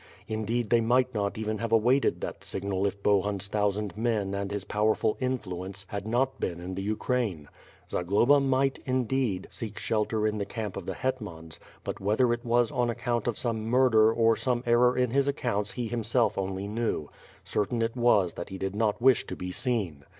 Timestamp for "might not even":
0.81-1.59